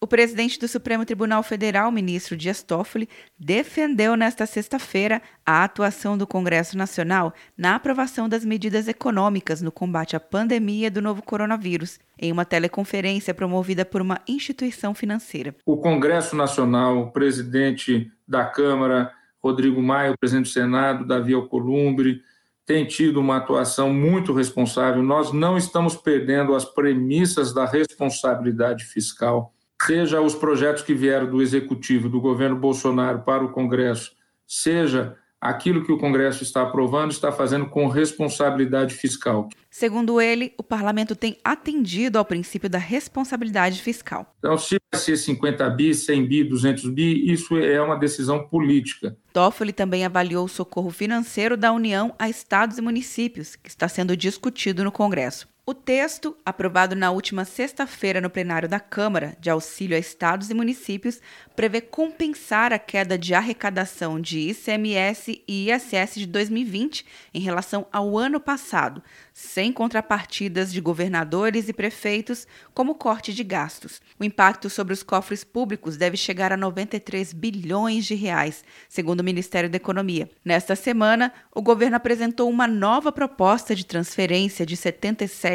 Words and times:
O 0.00 0.06
presidente 0.06 0.60
do 0.60 0.68
Supremo 0.68 1.04
Tribunal 1.04 1.42
Federal, 1.42 1.90
ministro 1.90 2.36
Dias 2.36 2.62
Toffoli, 2.62 3.08
defendeu 3.36 4.14
nesta 4.16 4.46
sexta-feira 4.46 5.20
a 5.44 5.64
atuação 5.64 6.16
do 6.16 6.24
Congresso 6.24 6.78
Nacional 6.78 7.34
na 7.56 7.74
aprovação 7.74 8.28
das 8.28 8.44
medidas 8.44 8.86
econômicas 8.86 9.60
no 9.60 9.72
combate 9.72 10.14
à 10.14 10.20
pandemia 10.20 10.88
do 10.88 11.02
novo 11.02 11.20
coronavírus, 11.20 11.98
em 12.16 12.30
uma 12.30 12.44
teleconferência 12.44 13.34
promovida 13.34 13.84
por 13.84 14.00
uma 14.00 14.20
instituição 14.28 14.94
financeira. 14.94 15.52
O 15.66 15.76
Congresso 15.78 16.36
Nacional, 16.36 16.98
o 16.98 17.10
presidente 17.10 18.08
da 18.26 18.44
Câmara, 18.44 19.12
Rodrigo 19.42 19.82
Maia, 19.82 20.12
o 20.12 20.18
presidente 20.18 20.44
do 20.46 20.52
Senado, 20.52 21.04
Davi 21.08 21.34
Alcolumbre, 21.34 22.22
tem 22.64 22.86
tido 22.86 23.18
uma 23.18 23.38
atuação 23.38 23.92
muito 23.92 24.32
responsável. 24.32 25.02
Nós 25.02 25.32
não 25.32 25.58
estamos 25.58 25.96
perdendo 25.96 26.54
as 26.54 26.64
premissas 26.64 27.52
da 27.52 27.64
responsabilidade 27.64 28.84
fiscal 28.84 29.52
seja 29.88 30.20
os 30.20 30.34
projetos 30.34 30.82
que 30.82 30.92
vieram 30.92 31.30
do 31.30 31.40
executivo, 31.40 32.10
do 32.10 32.20
governo 32.20 32.56
Bolsonaro 32.56 33.20
para 33.20 33.42
o 33.42 33.50
Congresso, 33.50 34.12
seja 34.46 35.16
aquilo 35.40 35.82
que 35.82 35.90
o 35.90 35.96
Congresso 35.96 36.42
está 36.42 36.60
aprovando, 36.60 37.10
está 37.10 37.32
fazendo 37.32 37.66
com 37.66 37.88
responsabilidade 37.88 38.94
fiscal. 38.94 39.48
Segundo 39.70 40.20
ele, 40.20 40.52
o 40.58 40.62
parlamento 40.62 41.16
tem 41.16 41.38
atendido 41.42 42.18
ao 42.18 42.24
princípio 42.24 42.68
da 42.68 42.76
responsabilidade 42.76 43.80
fiscal. 43.80 44.34
Então, 44.40 44.58
se 44.58 44.76
vai 44.92 45.00
ser 45.00 45.16
50 45.16 45.70
bi, 45.70 45.94
100 45.94 46.26
bi, 46.26 46.44
200 46.44 46.90
bi, 46.90 47.32
isso 47.32 47.56
é 47.56 47.80
uma 47.80 47.96
decisão 47.96 48.46
política. 48.46 49.16
Toffoli 49.32 49.72
também 49.72 50.04
avaliou 50.04 50.44
o 50.44 50.48
socorro 50.48 50.90
financeiro 50.90 51.56
da 51.56 51.72
União 51.72 52.14
a 52.18 52.28
estados 52.28 52.76
e 52.76 52.82
municípios, 52.82 53.56
que 53.56 53.70
está 53.70 53.88
sendo 53.88 54.14
discutido 54.14 54.84
no 54.84 54.92
Congresso. 54.92 55.48
O 55.68 55.74
texto, 55.74 56.34
aprovado 56.46 56.96
na 56.96 57.10
última 57.10 57.44
sexta-feira 57.44 58.22
no 58.22 58.30
plenário 58.30 58.66
da 58.66 58.80
Câmara 58.80 59.36
de 59.38 59.50
auxílio 59.50 59.98
a 59.98 60.00
estados 60.00 60.48
e 60.48 60.54
municípios, 60.54 61.20
prevê 61.54 61.82
compensar 61.82 62.72
a 62.72 62.78
queda 62.78 63.18
de 63.18 63.34
arrecadação 63.34 64.18
de 64.18 64.48
ICMS 64.48 65.44
e 65.46 65.70
ISS 65.70 66.14
de 66.14 66.26
2020 66.26 67.04
em 67.34 67.40
relação 67.40 67.86
ao 67.92 68.16
ano 68.16 68.40
passado, 68.40 69.02
sem 69.34 69.70
contrapartidas 69.70 70.72
de 70.72 70.80
governadores 70.80 71.68
e 71.68 71.74
prefeitos, 71.74 72.46
como 72.72 72.94
corte 72.94 73.34
de 73.34 73.44
gastos. 73.44 74.00
O 74.18 74.24
impacto 74.24 74.70
sobre 74.70 74.94
os 74.94 75.02
cofres 75.02 75.44
públicos 75.44 75.98
deve 75.98 76.16
chegar 76.16 76.50
a 76.50 76.56
93 76.56 77.34
bilhões 77.34 78.06
de 78.06 78.14
reais, 78.14 78.64
segundo 78.88 79.20
o 79.20 79.24
Ministério 79.24 79.68
da 79.68 79.76
Economia. 79.76 80.30
Nesta 80.42 80.74
semana, 80.74 81.30
o 81.54 81.60
governo 81.60 81.96
apresentou 81.96 82.48
uma 82.48 82.66
nova 82.66 83.12
proposta 83.12 83.74
de 83.74 83.84
transferência 83.84 84.64
de 84.64 84.74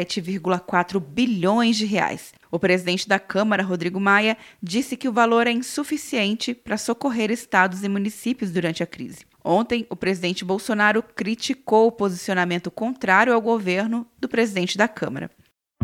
77,4 0.04 1.00
bilhões 1.00 1.76
de 1.76 1.86
reais. 1.86 2.32
O 2.50 2.58
presidente 2.58 3.08
da 3.08 3.18
Câmara, 3.18 3.62
Rodrigo 3.62 3.98
Maia, 3.98 4.36
disse 4.62 4.96
que 4.96 5.08
o 5.08 5.12
valor 5.12 5.46
é 5.46 5.52
insuficiente 5.52 6.54
para 6.54 6.76
socorrer 6.76 7.30
estados 7.30 7.82
e 7.82 7.88
municípios 7.88 8.50
durante 8.50 8.82
a 8.82 8.86
crise. 8.86 9.24
Ontem, 9.44 9.86
o 9.90 9.96
presidente 9.96 10.44
Bolsonaro 10.44 11.02
criticou 11.02 11.88
o 11.88 11.92
posicionamento 11.92 12.70
contrário 12.70 13.34
ao 13.34 13.40
governo 13.40 14.06
do 14.18 14.28
presidente 14.28 14.78
da 14.78 14.88
Câmara. 14.88 15.30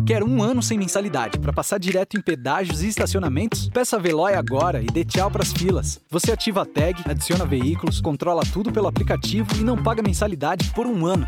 Quer 0.05 0.23
um 0.23 0.41
ano 0.41 0.63
sem 0.63 0.77
mensalidade 0.77 1.37
para 1.37 1.53
passar 1.53 1.77
direto 1.77 2.17
em 2.17 2.21
pedágios 2.21 2.81
e 2.81 2.87
estacionamentos? 2.87 3.69
Peça 3.69 3.97
a 3.97 3.99
Veloy 3.99 4.33
agora 4.33 4.81
e 4.81 4.87
dê 4.87 5.05
tchau 5.05 5.31
as 5.39 5.53
filas. 5.53 6.01
Você 6.09 6.31
ativa 6.31 6.63
a 6.63 6.65
tag, 6.65 7.03
adiciona 7.05 7.45
veículos, 7.45 8.01
controla 8.01 8.41
tudo 8.51 8.71
pelo 8.71 8.87
aplicativo 8.87 9.47
e 9.59 9.63
não 9.63 9.81
paga 9.81 10.01
mensalidade 10.01 10.71
por 10.73 10.87
um 10.87 11.05
ano. 11.05 11.27